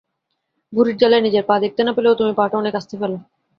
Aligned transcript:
ভুঁড়ির 0.73 0.97
জ্বালায় 0.97 1.23
নিজের 1.23 1.43
পা 1.45 1.55
দেখতে 1.63 1.81
না 1.83 1.91
পেলেও 1.95 2.17
তুমি 2.19 2.33
পা 2.35 2.45
টা 2.49 2.55
অনেক 2.57 2.73
আস্তে 2.75 2.95
ফেলো। 3.01 3.17